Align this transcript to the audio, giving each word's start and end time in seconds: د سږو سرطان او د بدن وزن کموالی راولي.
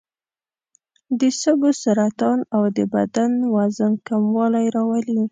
د 1.19 1.21
سږو 1.41 1.71
سرطان 1.83 2.39
او 2.55 2.63
د 2.77 2.79
بدن 2.93 3.31
وزن 3.55 3.93
کموالی 4.07 4.65
راولي. 4.75 5.21